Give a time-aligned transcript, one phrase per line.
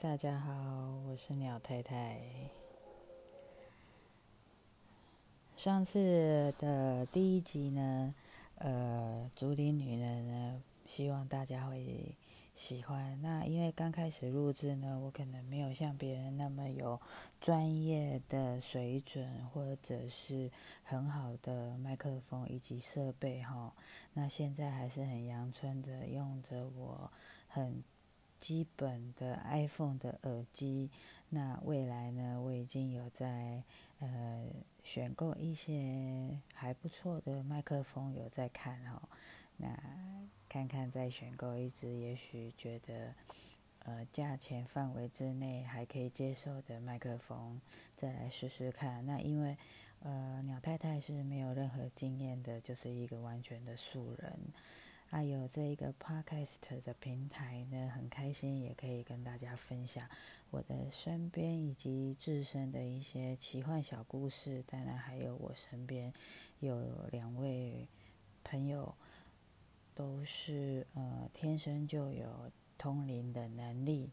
[0.00, 0.52] 大家好，
[1.06, 2.18] 我是鸟太太。
[5.54, 8.14] 上次的第一集呢，
[8.54, 12.16] 呃，竹林女人呢，希望大家会
[12.54, 13.20] 喜欢。
[13.20, 16.98] 那因为刚开始录制呢，我可能没有像别人那么有
[17.38, 20.50] 专业的水准，或者是
[20.84, 23.74] 很好的麦克风以及设备哈。
[24.14, 27.10] 那现在还是很阳春的，用着我
[27.46, 27.84] 很。
[28.42, 30.90] 基本的 iPhone 的耳机，
[31.28, 32.40] 那未来呢？
[32.42, 33.62] 我已经有在
[34.00, 34.48] 呃
[34.82, 39.00] 选购一些还不错的麦克风，有在看哦。
[39.58, 39.78] 那
[40.48, 43.14] 看看再选购一支，也许觉得
[43.84, 47.60] 呃价钱范围之内还可以接受的麦克风，
[47.96, 49.06] 再来试试看。
[49.06, 49.56] 那因为
[50.00, 54.36] 呃鸟太太是没有任何经验的，就是一个完全的素人。
[55.12, 60.08] 还有这一个 podcast 的平台呢，很开心也可以跟大家分享
[60.50, 64.64] 我的身边以及自身的一些奇幻小故事。
[64.66, 66.10] 当然，还有我身边
[66.60, 67.86] 有两位
[68.42, 68.94] 朋友，
[69.94, 74.08] 都是呃天生就有通灵的能力。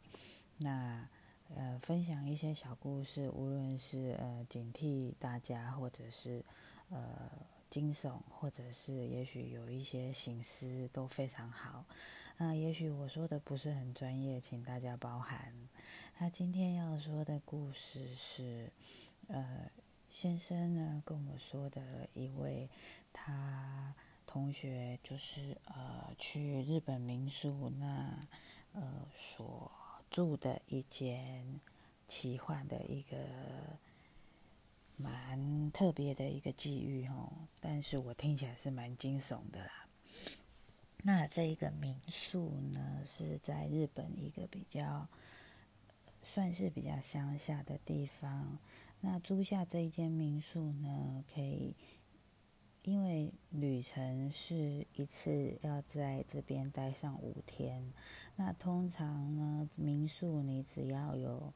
[0.58, 1.08] 那
[1.56, 6.44] 呃分享一些小故事，无论是呃警惕大家，或者是
[6.90, 7.32] 呃。
[7.70, 11.86] 惊悚，或者是也许有一些醒思都非常好。
[12.38, 15.54] 那也许我说的不是很专业，请大家包涵。
[16.18, 18.72] 那今天要说的故事是，
[19.28, 19.70] 呃，
[20.10, 22.70] 先生呢跟我说的一位
[23.14, 23.94] 他
[24.26, 28.20] 同学，就是呃去日本民宿那
[28.74, 29.72] 呃所
[30.10, 31.60] 住的一间
[32.08, 33.18] 奇幻的一个。
[35.02, 39.88] 蛮特别的一个际遇哦，但是我听起来是蛮惊悚的啦。
[41.04, 45.08] 那这一个民宿呢，是在日本一个比较
[46.22, 48.58] 算是比较乡下的地方。
[49.00, 51.74] 那租下这一间民宿呢，可以
[52.84, 57.94] 因为旅程是一次要在这边待上五天。
[58.36, 61.54] 那通常呢，民宿你只要有。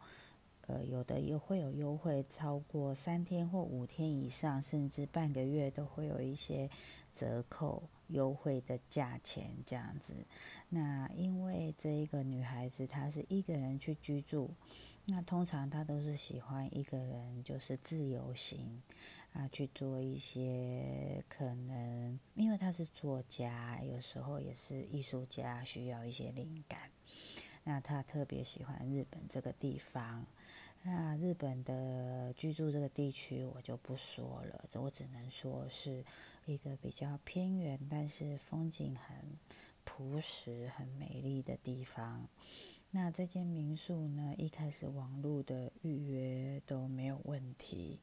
[0.67, 6.69] 呃，有的又会有优惠，超过三天或五天以上，甚至半个月都会有一些
[7.13, 10.13] 折扣优惠的价钱这样子。
[10.69, 14.51] 那因为这一个女孩子她是一个人去居住，
[15.05, 18.81] 那通常她都是喜欢一个人就是自由行
[19.33, 26.89] 啊，去做一些可能，因为她是作家，有时候也是艺术家，需要一些灵感。
[27.65, 30.25] 那她特别喜欢日本这个地方。
[30.85, 36.03] 那日本的居住这个地区我就不说了，我只能说是
[36.45, 39.15] 一个比较偏远，但是风景很
[39.85, 42.27] 朴实、很美丽的地方。
[42.91, 48.01] 那这间民宿呢，一开始网络的预约都没有问题。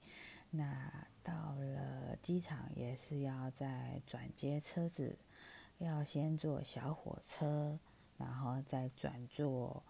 [0.51, 5.19] 那到了机场也是要再转接车子，
[5.77, 7.79] 要先坐小火车，
[8.17, 9.83] 然后再转坐。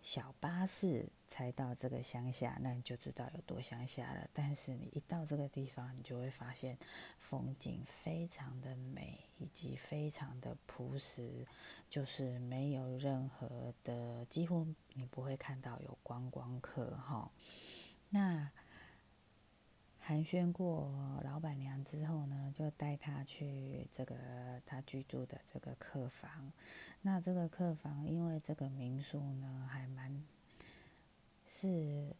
[0.00, 4.28] 小巴士才到这个乡下，那你就知道有多乡下了。
[4.32, 6.78] 但是你一到这个地方，你就会发现
[7.18, 11.46] 风景非常的美，以及非常的朴实，
[11.90, 17.30] 就是没有任何的，几乎你不会看到有观光客哈。
[18.10, 18.50] 那。
[20.08, 20.90] 寒暄过
[21.22, 24.16] 老板娘之后呢，就带她去这个
[24.64, 26.50] 她居住的这个客房。
[27.02, 30.24] 那这个客房，因为这个民宿呢还蛮
[31.46, 32.16] 是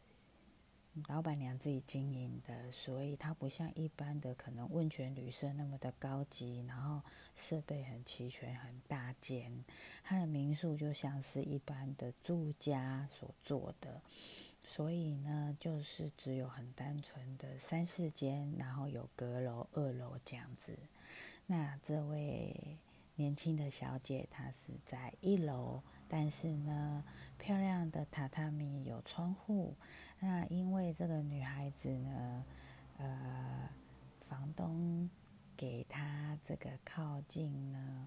[1.09, 7.01] 老板娘自己经营的，所以它不像一般的可能温泉旅社那么的高级，然后
[7.35, 9.65] 设备很齐全、很大间。
[10.05, 14.03] 它的民宿就像是一般的住家所做的。
[14.71, 20.79] 所以呢，就是只有很单纯的三四间，然后有阁楼、二楼这样子。
[21.47, 22.77] 那这位
[23.17, 27.03] 年轻的小姐，她是在一楼，但是呢，
[27.39, 29.75] 漂亮的榻榻米有窗户。
[30.21, 32.45] 那因为这个女孩子呢，
[32.99, 33.71] 呃，
[34.29, 35.09] 房东
[35.57, 38.07] 给她这个靠近呢，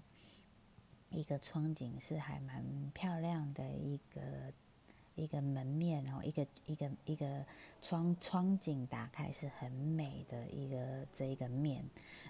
[1.10, 2.64] 一个窗景是还蛮
[2.94, 4.52] 漂亮的一个。
[5.22, 7.44] 一个门面，然后一个一个一个
[7.80, 11.84] 窗窗景打开是很美的一个这一个面，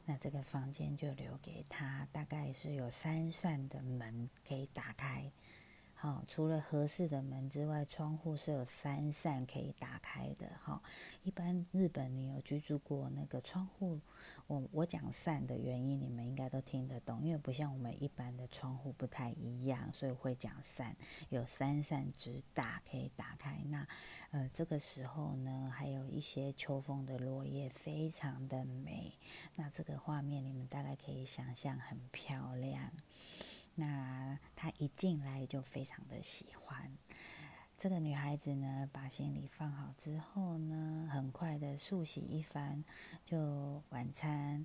[0.05, 5.31] 那这个房间就留给他，大概是有三扇的门可以打开。
[6.03, 10.49] 好，除了合适的门之外，窗户是有三扇可以打开的。
[10.61, 10.83] 哈，
[11.23, 14.01] 一般日本你有居住过那个窗户，
[14.49, 20.97] 我我讲扇的原因，你们应该都听得懂，因为不像我们一般的窗户不太一样，所以会讲扇，
[21.29, 23.63] 有三扇直打可以打开。
[23.69, 23.87] 那
[24.33, 29.13] 呃这个时候呢，还有一些秋风的落叶，非常的美。
[29.55, 32.91] 那这个画面你们大概可以想象，很漂亮。
[33.75, 36.91] 那他一进来就非常的喜欢。
[37.79, 42.85] 这个女孩子呢，把行李放好之后呢，很快的漱洗一番，
[43.25, 44.65] 就晚餐，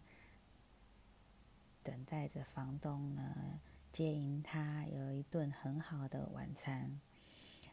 [1.82, 3.60] 等待着房东呢
[3.92, 7.00] 接迎她，有一顿很好的晚餐。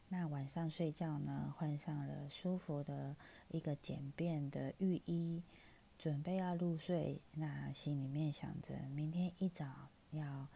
[0.09, 3.15] 那晚上睡觉呢，换上了舒服的
[3.49, 5.43] 一个简便的浴衣，
[5.99, 7.21] 准备要入睡。
[7.33, 10.49] 那心里面想着，明天一早要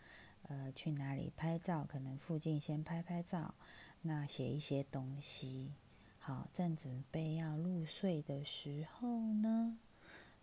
[0.48, 3.54] 呃去哪里拍照，可能附近先拍拍照。
[4.02, 5.72] 那写一些东西，
[6.18, 9.78] 好，正准备要入睡的时候呢，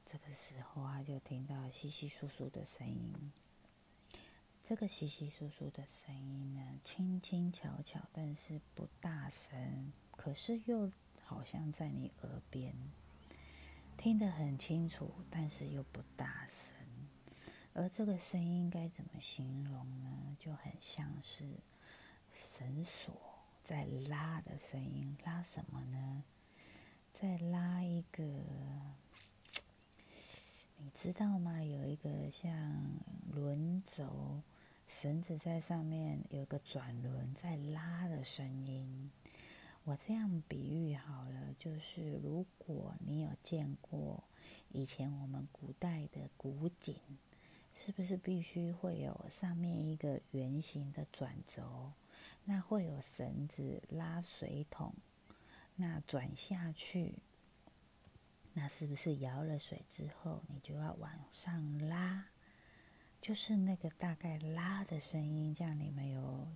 [0.06, 3.32] 这个时候啊，就听到稀稀疏疏的声音。
[4.64, 10.92] 这个稀稀疏疏的声音呢，轻轻巧巧，但是不大声，可是又
[11.24, 12.76] 好像在你耳边，
[13.96, 16.85] 听得很清楚，但是又不大声。
[17.78, 20.34] 而这个声音该怎么形容呢？
[20.40, 21.44] 就很像是
[22.34, 23.14] 绳索。
[23.66, 26.24] 在拉的声音，拉什么呢？
[27.12, 28.24] 在拉一个，
[30.78, 31.62] 你知道吗？
[31.62, 32.54] 有一个像
[33.34, 34.42] 轮轴，
[34.88, 39.12] 绳子在上面有个转轮在拉的声音。
[39.84, 44.24] 我这样比喻好了，就是如果你有见过
[44.70, 46.96] 以前我们古代的古井，
[47.76, 51.92] 是不是必须会有上面一个圆形的转轴？
[52.46, 54.96] 那会有绳子拉水桶，
[55.76, 57.16] 那转下去，
[58.54, 62.30] 那是不是摇了水之后，你就要往上拉？
[63.20, 66.48] 就是那个大概拉的声音，这样你们有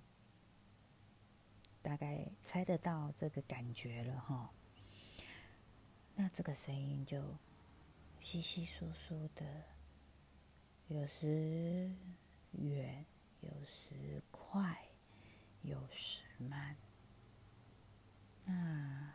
[1.82, 4.50] 大概猜得到这个感觉了哈？
[6.14, 7.36] 那这个声音就
[8.20, 9.64] 稀稀疏疏的，
[10.90, 11.90] 有时
[12.52, 13.06] 远，
[13.40, 14.86] 有时快。
[15.62, 16.74] 有时慢，
[18.46, 19.12] 那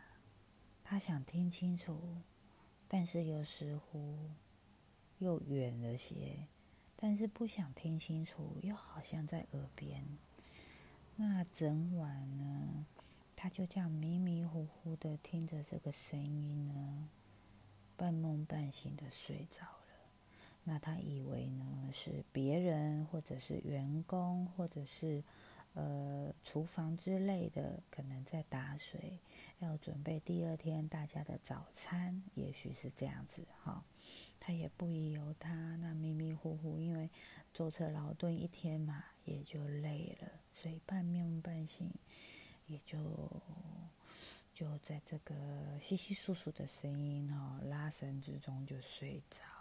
[0.84, 2.22] 他想听清楚，
[2.86, 4.30] 但是又似乎
[5.18, 6.46] 又远了些，
[6.94, 10.06] 但是不想听清楚，又好像在耳边。
[11.16, 12.86] 那整晚呢，
[13.34, 17.10] 他就这样迷迷糊糊的听着这个声音呢，
[17.96, 19.85] 半梦半醒的睡着了。
[20.68, 25.24] 那他以为呢是别人，或者是员工，或者是。
[25.78, 29.20] 呃，厨房之类的，可能在打水，
[29.58, 33.84] 要准备第二天大家的早餐，也许是这样子哈。
[34.40, 37.10] 他也不宜由他，那迷迷糊糊，因为
[37.52, 41.90] 舟车劳顿一天嘛，也就累了，所以半梦半醒，
[42.68, 42.98] 也就
[44.54, 49.55] 就在这个稀稀疏疏的声音哈拉绳之中就睡着。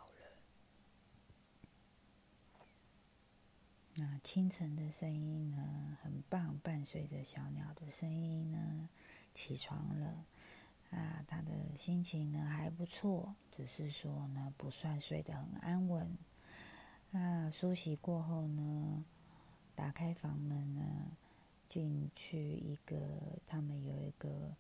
[3.98, 8.90] 那清晨的声音呢，很棒，伴随着小鸟的声音呢，
[9.34, 10.26] 起床了。
[10.92, 16.18] 啊，他的心情呢还不错，只是说呢不算睡得很安稳。
[17.12, 19.06] 那梳洗过后呢，
[19.76, 20.82] 打开房门呢，
[21.70, 22.98] 进去一个，
[23.48, 24.54] 他们有一个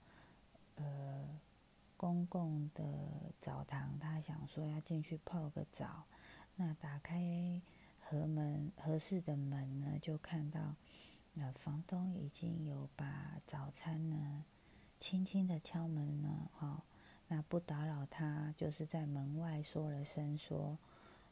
[0.75, 1.27] 呃
[1.97, 2.83] 公共的
[3.37, 6.05] 澡堂，他想说要进去泡个澡。
[6.55, 7.61] 那打开。
[8.07, 10.75] 合门合适的门呢，就看到
[11.33, 14.45] 那房东已经有把早餐呢，
[14.99, 16.83] 轻轻的敲门呢，哈，
[17.27, 20.77] 那不打扰他，就是在门外说了声说，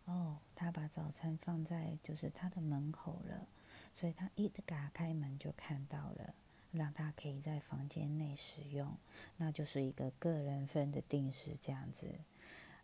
[0.06, 3.48] 哦，他把早餐放在就是他的门口了，
[3.94, 6.34] 所以他一打开门就看到了，
[6.72, 8.98] 让他可以在房间内使用，
[9.38, 12.08] 那就是一个个人份的定时这样子，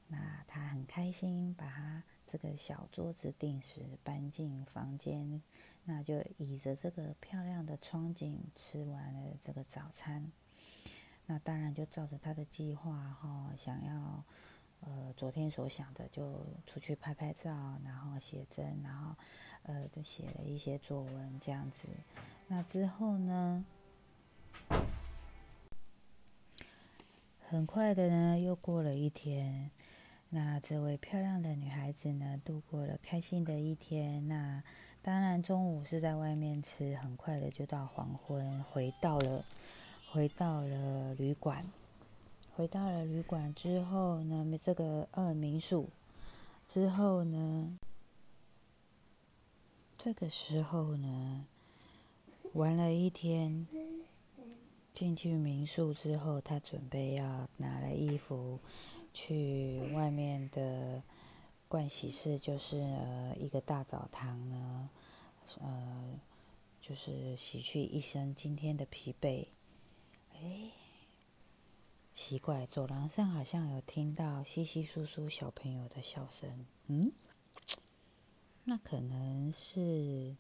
[0.10, 2.04] 那他很开心把他。
[2.32, 5.42] 这个小桌子定时搬进房间，
[5.86, 10.32] 那就倚着这个漂亮的窗景吃完了这个早餐。
[11.26, 14.24] 那当然就照着他的计划哈，想要
[14.82, 19.16] 呃昨天所想的，就出去拍拍照，然后写真，然后
[19.64, 21.88] 呃就写了一些作文这样子。
[22.48, 23.66] 那之后呢，
[27.48, 29.72] 很快的呢，又过了一天。
[30.32, 34.28] 那这位漂亮的女孩子呢，度过了开心的一天。
[34.28, 34.64] 那
[35.02, 39.44] 当然，中午是在外面吃，很快的就到黄昏，回到了
[40.12, 41.66] 回到了旅馆。
[42.56, 45.90] 回到了旅馆之后呢，这个二民宿
[46.68, 47.80] 之后呢，
[49.98, 51.46] 这个时候呢，
[52.54, 53.66] 玩了一天，
[54.94, 58.60] 进去民宿之后，他准备要拿了衣服
[59.14, 61.04] 去外面的
[61.70, 64.90] 盥洗室，就是呃一个大澡堂呢，
[65.60, 66.20] 呃，
[66.82, 69.46] 就是洗去一身今天的疲惫。
[70.34, 70.72] 哎。
[72.12, 76.66] 奇怪，走廊上好像有听到稀稀疏疏小朋友的笑声。
[76.88, 77.10] 嗯，
[78.66, 80.36] 那可能是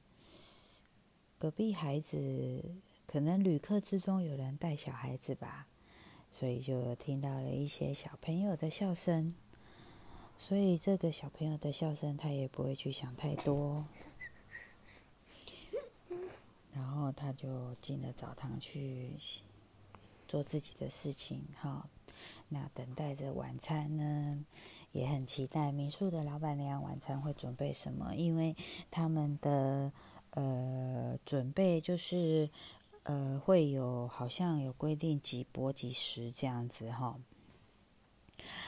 [1.38, 2.66] 隔壁孩子，
[3.08, 5.68] 可能旅客之中有人带小孩子吧，
[6.32, 9.36] 所以就听到了一些小朋友的笑声。
[10.38, 13.86] 所以这个小朋友的笑声，他也不会去想太多。
[16.74, 19.12] 然后他就进了澡堂去。
[20.28, 21.90] 做自己的事情，哈。
[22.50, 24.46] 那等待着晚餐呢，
[24.92, 28.56] 也很期待民宿的老板娘晚餐会准备什么，因为
[28.92, 29.92] 他们的
[30.30, 32.48] 呃准备就是
[33.04, 37.20] 呃会有好像有规定几波几时这样子哈。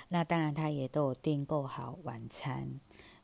[0.09, 2.79] 那当然他也都有订购好晚餐。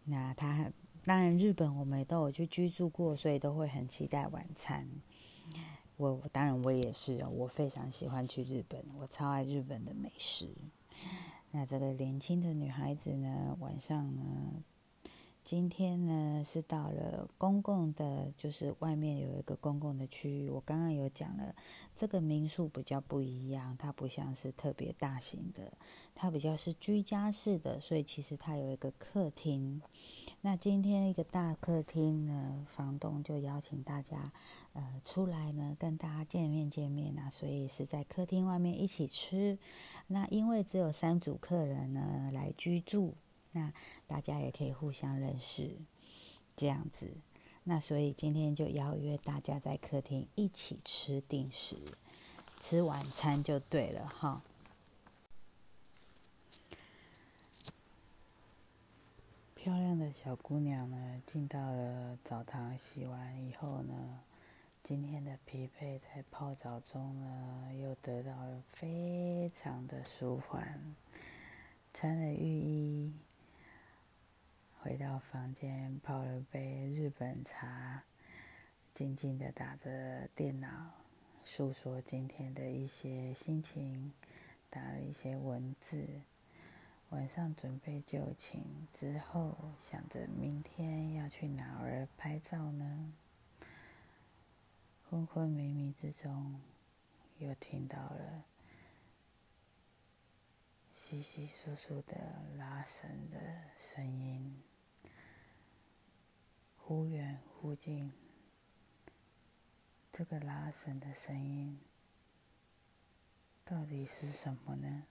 [0.06, 0.72] 那他
[1.04, 4.88] 当然日本我们都有去居住过，所以都会很期待晚餐。
[5.98, 10.50] 我当然我也是，我非常喜欢去日本，我超爱日本的美食。
[11.52, 14.22] 那这个年轻的女孩子呢，晚上呢，
[15.48, 20.50] 今天呢是到了公共的，就是外面有一个公共的区域。
[20.50, 21.56] 我刚刚有讲了，
[21.96, 25.72] 这个民宿比较不一样，它不像是特别大型的，
[26.14, 29.82] 它比较是居家式的，所以其实它有一个客厅。
[30.42, 34.34] 那今天一个大客厅呢，房东就邀请大家，
[34.74, 39.58] 呃，出来呢跟大家见面见面啊，所以是在客厅外面一起吃。
[40.08, 43.16] 那因为只有三组客人呢来居住，
[43.58, 43.74] 那
[44.06, 45.78] 大家也可以互相认识，
[46.56, 47.18] 这样子。
[47.64, 51.76] 那所以今天就邀约大家在客厅一起吃定时，
[52.62, 54.44] 吃晚餐就对了哈。
[59.56, 64.20] 漂亮的小姑娘呢，进到了澡堂洗完以后呢，
[64.82, 70.96] 今天的疲惫在泡澡中呢，又得到了非常的舒缓。
[71.94, 73.14] 穿了浴衣，
[74.88, 78.04] 回到房间泡了杯日本茶，
[78.94, 80.70] 静静的打着电脑，
[81.44, 84.14] 诉说今天的一些心情，
[84.70, 86.08] 打了一些文字。
[87.10, 88.64] 晚上准备就寝
[88.94, 93.12] 之后，想着明天要去哪儿拍照呢？
[95.10, 96.62] 昏昏迷迷之中，
[97.40, 98.46] 又听到了
[100.94, 102.16] 稀稀疏疏的
[102.58, 103.38] 拉绳的
[103.78, 104.64] 声音，
[106.88, 108.14] 忽远忽近。
[110.10, 111.82] 这个拉绳的声音
[113.66, 115.04] 到底是什么呢？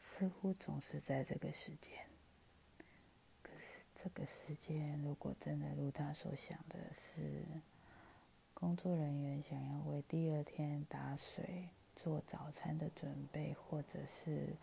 [0.00, 2.06] 似乎总是在这个时间，
[3.42, 7.44] 可是这个时间如果真的如他所想的是，
[8.54, 14.54] 工作人员想要为第二天打水、做早餐的准备，或者是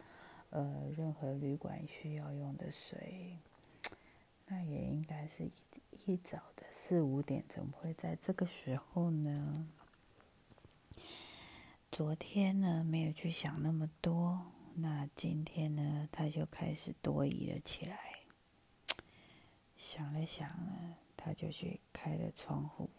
[0.51, 3.39] 呃任何旅馆需要用的水，
[4.51, 5.51] 那也应该是一
[6.05, 9.69] 一早的四五点，怎么会在这个时候呢？
[11.91, 14.51] 昨天呢，没有去想那么多。
[14.73, 18.21] 那今天呢，他就开始多疑了起来。
[19.77, 22.89] 想了想呢，他就去开了窗户，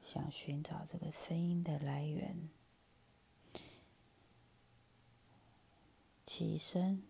[0.00, 2.48] 想寻找这个声音的来源。
[6.24, 7.02] 起身，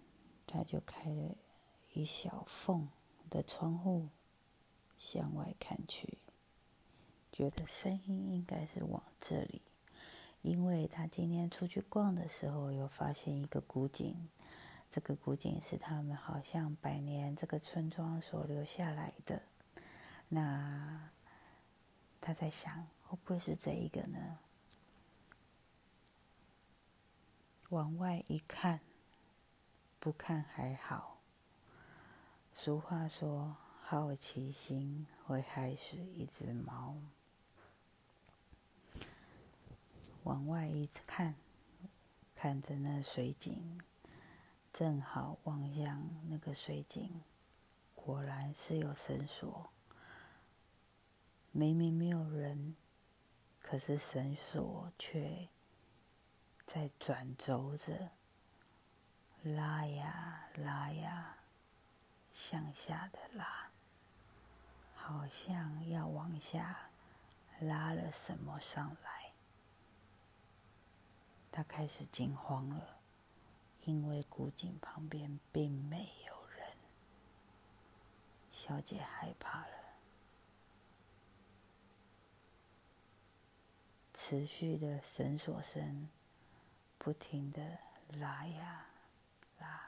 [0.47, 1.37] 他就开了
[1.93, 2.89] 一小缝
[3.29, 4.09] 的窗户，
[4.99, 6.19] 向外看去，
[7.31, 9.63] 觉得声音应该是往这里。
[10.43, 14.29] 因为他今天出去逛的时候，有发现一个古井，
[14.91, 19.43] 这个古井是他们好像百年这个村庄所留下来的。
[20.29, 21.11] 那
[22.21, 24.39] 他在想，会不会是这一个呢？
[27.71, 28.81] 往外一看，
[29.99, 31.18] 不看还好。
[32.61, 36.97] 俗话说，好奇心会害死一只猫。
[40.25, 41.37] 往外一看，
[42.35, 43.81] 看着那水井，
[44.73, 47.23] 正好望向那个水井，
[47.95, 49.71] 果然是有绳索。
[51.53, 52.75] 明明没有人，
[53.63, 55.49] 可是绳索却
[56.67, 58.11] 在转轴着，
[59.45, 61.38] 拉呀拉呀，
[62.33, 63.71] 向下的拉，
[64.95, 66.91] 好像要往下
[67.61, 69.33] 拉了什么上来。
[71.51, 72.99] 他开始惊慌了，
[73.85, 76.69] 因为古井旁边并没有人。
[78.53, 79.69] 小姐害怕了。
[84.15, 86.09] 持续的绳索声，
[86.99, 87.79] 不停的
[88.19, 88.87] 拉呀
[89.59, 89.81] 拉，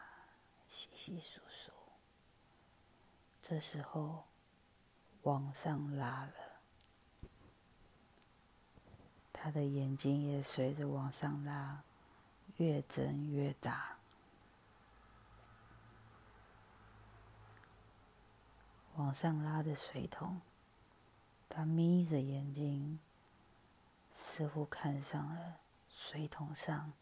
[0.69, 1.71] 稀稀疏疏。
[3.51, 4.23] 这时候，
[5.23, 6.33] 往上拉了，
[9.33, 11.83] 他的眼睛也随着往上拉，
[12.59, 13.99] 越睁越大。
[18.95, 20.41] 往上拉的水桶，
[21.49, 23.01] 他眯着眼睛。
[24.13, 25.57] 似乎看上了
[25.89, 26.93] 水桶上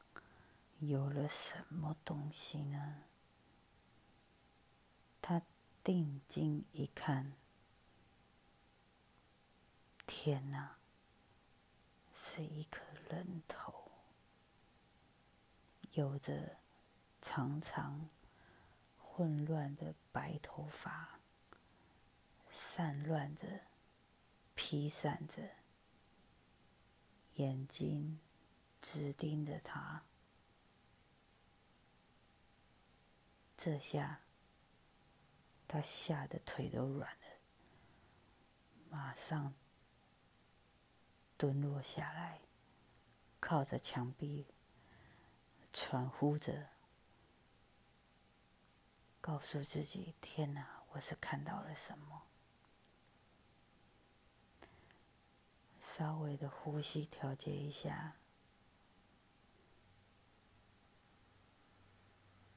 [0.79, 3.03] 有了什么东西呢？
[5.21, 5.43] 他
[5.89, 7.33] 定睛一看，
[10.07, 10.77] 天哪，
[12.15, 13.91] 是一颗人头，
[15.93, 16.59] 有着
[17.23, 18.11] 长长
[18.99, 21.21] 混乱的白头发，
[22.51, 23.63] 散乱着，
[24.55, 25.43] 披散着。
[27.37, 28.21] 眼睛
[28.83, 30.03] 直盯着他，
[33.57, 34.21] 这下
[35.69, 37.27] 他吓得腿都软了，
[38.89, 39.55] 马上
[41.37, 42.41] 蹲落下来，
[43.39, 44.47] 靠着墙壁，
[45.73, 46.71] 喘呼着，
[49.21, 52.23] 告诉自己：“天哪，我是看到了什么？”
[55.81, 58.17] 稍微的呼吸调节一下，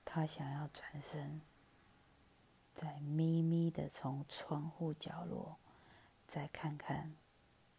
[0.05, 1.41] 他想要转身，
[2.81, 5.59] 再咪咪的从窗户角落
[6.27, 7.15] 再看看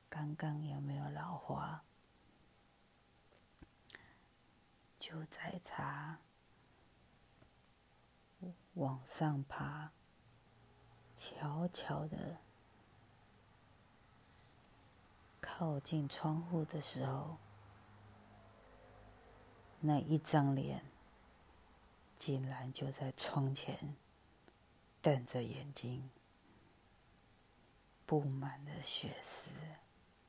[0.08, 1.82] 刚刚有没有老花。
[5.00, 6.20] 就在他
[8.74, 9.90] 往上爬，
[11.16, 12.38] 悄悄的。
[15.40, 17.38] 靠近窗户的时候，
[19.80, 20.84] 那一张脸
[22.16, 23.96] 竟然就在窗前
[25.02, 26.08] 瞪着眼睛，
[28.06, 29.50] 布满了血丝，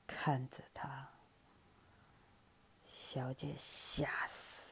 [0.07, 1.07] 看着他。
[2.87, 4.71] 小姐吓死，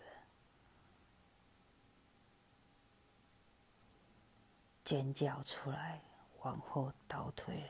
[4.83, 6.01] 尖叫出来，
[6.41, 7.69] 往后倒退了。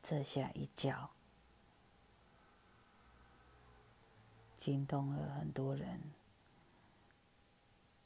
[0.00, 1.10] 这下一叫，
[4.56, 6.00] 惊动了很多人。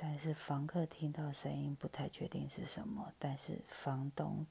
[0.03, 3.13] 但是房客听到声音，不太确定是什么。
[3.19, 4.47] 但是房东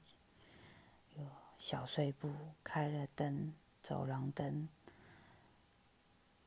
[1.16, 1.26] 有
[1.58, 2.32] 小碎步
[2.62, 4.68] 开了灯，走廊灯，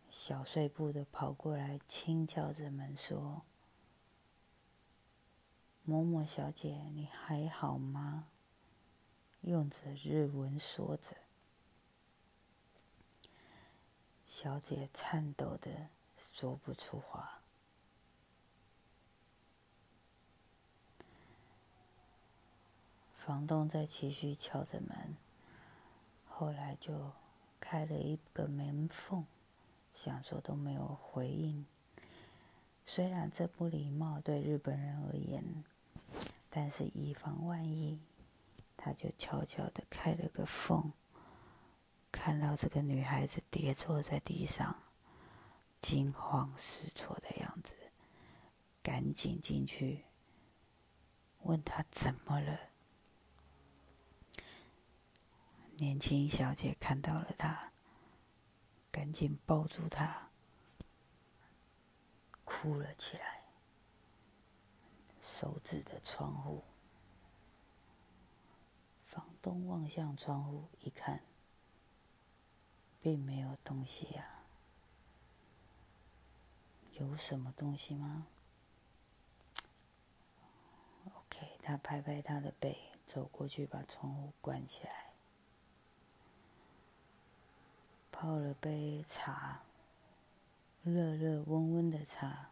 [0.10, 3.42] 小碎步的跑过来，轻敲着门说
[5.84, 8.30] ：“某某小姐，你还好吗？”
[9.44, 11.18] 用着日文说着，
[14.26, 17.43] 小姐颤抖的说不出话。
[23.26, 25.16] 房东在继续敲着门，
[26.28, 27.14] 后来就
[27.58, 29.26] 开了一个门缝，
[29.94, 31.66] 想说都没有回应。
[32.84, 35.64] 虽然这不礼貌，对日本人而言，
[36.50, 37.98] 但是以防万一。
[38.76, 40.92] 他就悄悄的开了个缝，
[42.12, 44.76] 看到这个女孩子跌坐在地上，
[45.80, 47.74] 惊慌失措的样子，
[48.82, 50.04] 赶紧进去
[51.44, 52.73] 问她怎么了。
[55.78, 57.72] 年轻小姐看到了他，
[58.92, 60.30] 赶紧抱住他，
[62.46, 63.44] 哭了起来，
[65.20, 66.64] 手指的窗户。
[69.08, 71.22] 房东望向窗户一看，
[73.02, 74.26] 并没有东西呀。
[76.94, 78.28] 有什么东西吗
[81.06, 85.03] ？OK，他拍拍他的背，走过去把窗户关起来，
[88.14, 89.64] 泡了杯茶，
[90.84, 92.52] 热热温温的茶，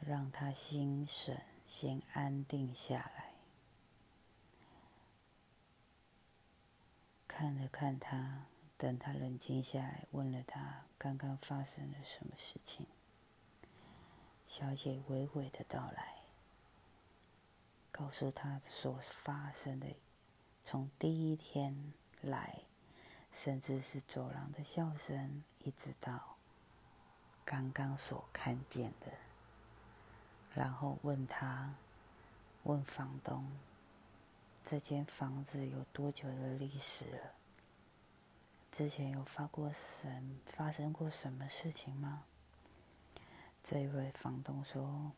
[0.00, 3.30] 让他心神先安定下来。
[7.28, 8.46] 看了看他，
[8.76, 12.86] 等他冷静下来，问了他刚刚发生了什么事情。
[14.48, 16.16] 小姐娓娓的道来，
[17.92, 19.86] 告诉他所发生的，
[20.64, 22.64] 从第一天来，
[23.32, 26.36] 甚至是走廊的笑声，一直到
[27.44, 29.06] 刚刚所看见的。
[30.54, 31.74] 然后问他，
[32.64, 33.50] 问房东，
[34.68, 37.32] 这间房子有多久的历史了？
[38.72, 42.24] 之前有发过什发生过什么事情吗？
[43.62, 45.12] 这位房东说，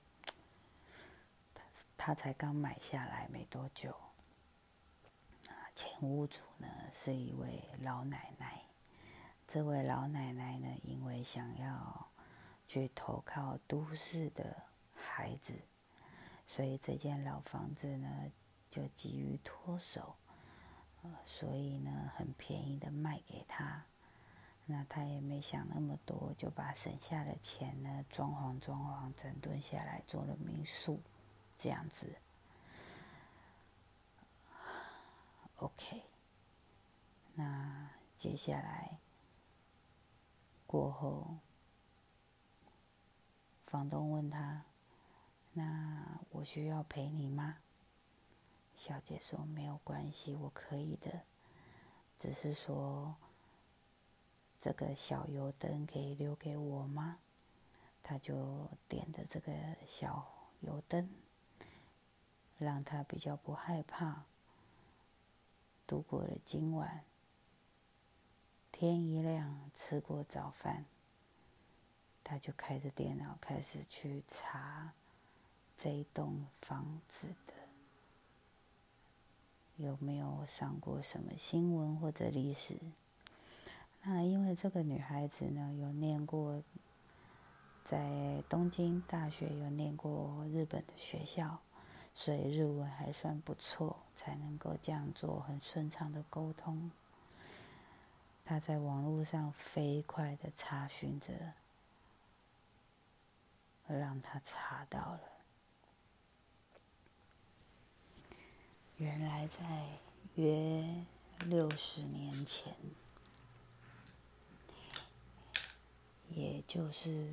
[1.96, 3.94] 他才刚买下来没多久。
[5.74, 8.62] 前屋主呢是一位老奶奶，
[9.48, 12.08] 这位老奶奶呢因为想要
[12.66, 14.62] 去投靠都市的
[14.94, 15.54] 孩子，
[16.46, 18.08] 所以这间老房子呢
[18.70, 20.16] 就急于脱手。
[21.04, 23.84] 呃所以呢，很便宜的卖给他，
[24.66, 31.00] 那他也没想那么多，就把省下的钱呢，装潢装潢，整顿下来做了民宿，
[31.58, 32.14] 这样子。
[35.62, 36.02] OK，
[37.36, 38.98] 那接下来
[40.66, 41.36] 过后，
[43.64, 44.64] 房东问他
[45.54, 47.58] ：“那我需要陪你吗？”
[48.74, 51.20] 小姐说：“没有关系，我可以的。
[52.18, 53.14] 只是说，
[54.60, 57.18] 这个小油灯可以留给我吗？”
[58.02, 59.52] 他就点着这个
[59.86, 60.26] 小
[60.58, 61.08] 油灯，
[62.58, 64.24] 让他比较不害怕，
[65.86, 67.04] 度过了今晚。
[68.70, 70.84] 天一亮，吃过早饭，
[72.24, 74.92] 他就开着电脑开始去查
[75.76, 77.54] 这一栋房子的。
[79.76, 82.76] 有没有上过什么新闻或者历史？
[84.02, 86.62] 那因为这个女孩子呢，有念过
[87.84, 91.60] 在东京大学，有念过日本的学校，
[92.14, 96.90] 所以日文还算不错，才能够这样做很顺畅的沟通。
[98.44, 101.54] 他在网络上飞快的查询着，
[103.88, 105.20] 让他查到了。
[108.98, 109.88] 原来在
[110.36, 111.04] 约
[111.46, 112.74] 六十年前，
[116.28, 117.28] 也就是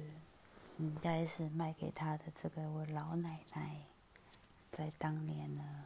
[0.78, 3.82] 应该是卖给他的这个我老奶奶，
[4.72, 5.86] 在当年呢，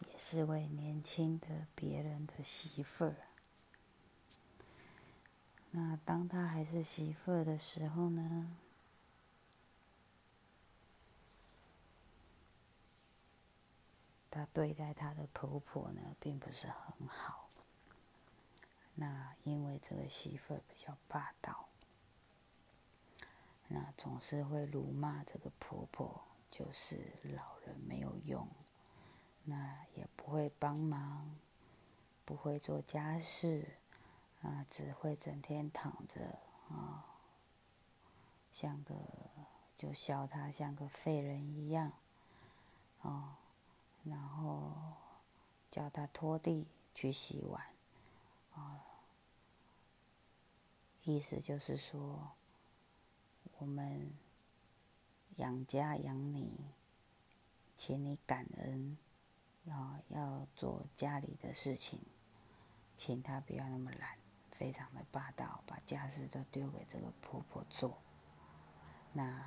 [0.00, 3.16] 也是位年轻的别人的媳妇儿。
[5.70, 8.56] 那当她还是媳妇儿的时候呢？
[14.30, 17.48] 她对待她的婆婆呢，并不是很好。
[18.98, 21.68] 那因为这个媳妇儿比较霸道，
[23.68, 28.48] 那总是会辱骂这个婆婆，就是老人没有用，
[29.46, 31.34] 那也不会帮忙，
[32.24, 33.78] 不会做家事，
[34.42, 37.06] 啊，只会整天躺着啊，
[38.52, 38.94] 像个
[39.78, 41.92] 就笑他像个废人一样，
[43.02, 43.38] 啊。
[44.04, 44.72] 然后
[45.68, 47.66] 叫他拖地去洗碗，
[48.54, 48.80] 啊，
[51.02, 52.30] 意思就是说，
[53.58, 54.12] 我们
[55.38, 56.52] 养家养你，
[57.76, 58.96] 请你感恩，
[59.70, 62.00] 啊，要做家里的事情，
[62.96, 64.18] 请他不要那么懒，
[64.52, 67.98] 非常的霸道，把家事都丢给这个婆婆做，
[69.12, 69.46] 那。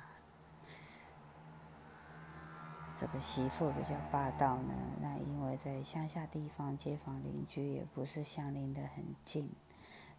[2.98, 9.50] 这个媳妇比较霸道呢，那因为在乡下地方，街坊邻居也不是相邻的很近，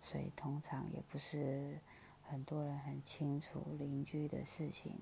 [0.01, 1.79] 所以通常也不是
[2.23, 4.97] 很多人很清楚邻居的事情。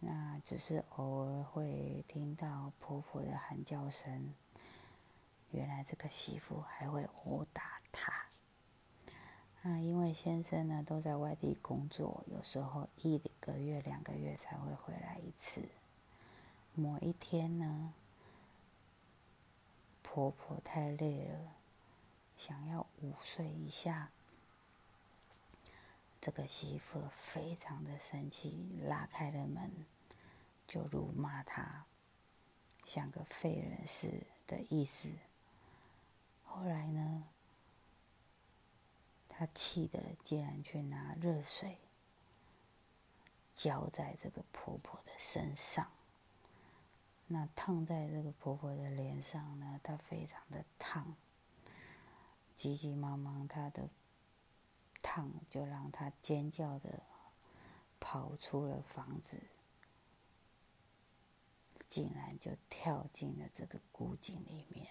[0.00, 4.32] 那只是偶尔会听到婆婆的喊叫声。
[5.50, 8.12] 原来这个媳妇还会殴打他。
[9.62, 15.68] 那因为先生呢都在外地工作，有时候一个月、两个月才会回来一次。
[16.74, 17.92] 某一天呢，
[20.02, 21.56] 婆婆太累了，
[22.36, 24.10] 想要午睡一下。
[26.20, 29.70] 这个媳妇非常的生气，拉开了门，
[30.66, 31.84] 就辱骂她，
[32.84, 35.08] 像个废人似的意思。
[36.44, 37.24] 后来呢，
[39.28, 41.78] 她气的竟然去拿热水
[43.54, 45.88] 浇在这个婆婆的身上。
[47.28, 51.14] 那烫在这个婆婆的脸上呢，她非常的烫，
[52.56, 53.88] 急急忙忙，她的
[55.02, 57.02] 烫，就让他尖叫的
[58.00, 59.40] 跑出了房子，
[61.88, 64.88] 竟然就跳进了这个古井里面。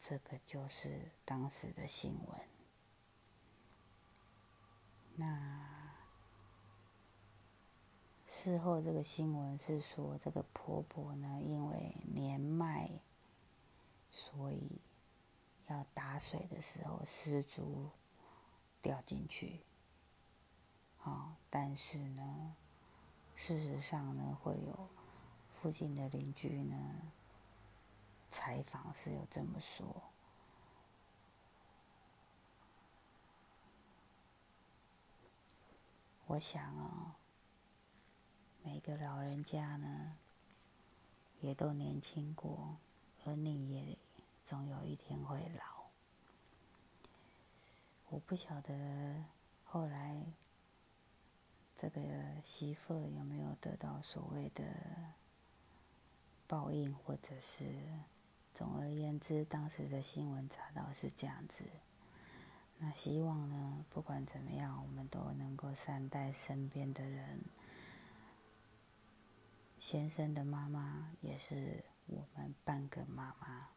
[0.00, 2.40] 这个就是当时的新闻。
[5.16, 5.94] 那
[8.28, 13.00] 事后这个新闻是说，这个婆婆呢，因为年迈，
[14.12, 14.80] 所以
[15.66, 17.90] 要打水的时候失足
[18.82, 19.60] 掉进去。
[20.96, 22.56] 好，但是呢，
[23.34, 24.88] 事实上呢，会有
[25.48, 27.12] 附近的邻居呢。
[28.28, 30.02] 采访是有这么说，
[36.26, 37.16] 我想啊，
[38.62, 40.16] 每个老人家呢，
[41.40, 42.76] 也都年轻过，
[43.24, 43.96] 而你也
[44.46, 45.84] 总有一天会老。
[48.08, 49.24] 我不晓得
[49.64, 50.22] 后来
[51.76, 52.00] 这个
[52.44, 54.64] 媳妇有没有得到所谓的
[56.46, 57.64] 报应，或者是。
[58.54, 61.62] 总而言之，当时的新闻查到是这样子。
[62.78, 67.42] 那希望呢，不管怎么样，我们都能够善待身边的人。
[69.78, 73.68] 先生的妈妈也是我们半个妈妈。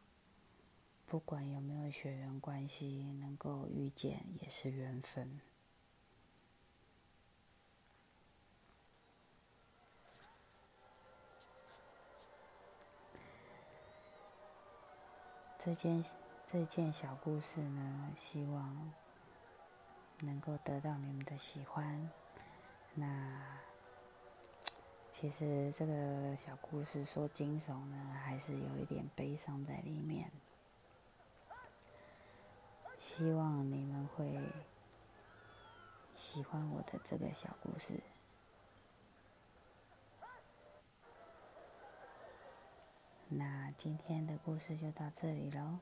[1.10, 5.40] 不管有没有血缘关系，能够遇见也是缘分。
[15.58, 16.04] 这件
[16.46, 18.92] 这件小故事呢，希望
[20.20, 22.08] 能够得到你们的喜欢。
[22.94, 23.58] 那
[25.12, 30.30] 其实这个小故事说惊悚呢，还是有一点悲伤在里面。
[33.20, 34.40] 希望你们会
[36.16, 38.00] 喜欢我的这个小故事。
[43.28, 45.80] 那今天的故事就到这里喽。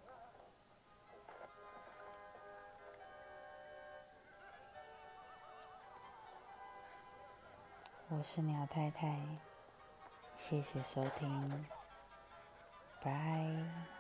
[8.08, 9.16] 我是鸟太太，
[10.36, 11.66] 谢谢收听，
[13.00, 13.97] 拜。